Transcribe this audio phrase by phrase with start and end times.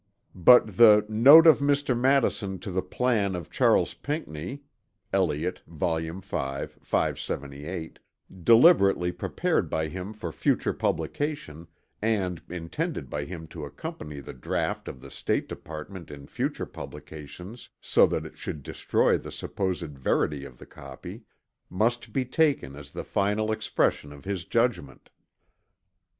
[0.33, 1.95] But the "Note of Mr.
[1.95, 4.63] Madison to the Plan of Charles Pinckney"
[5.13, 6.21] (Elliot Vol.
[6.21, 7.99] 5, 578)
[8.43, 11.67] deliberately prepared by him for future publication,
[12.01, 17.69] and intended by him to accompany the draught of the State Department in future publications
[17.79, 21.21] so that it should destroy the supposed verity of the copy,
[21.69, 25.11] must be taken as the final expression of his judgment.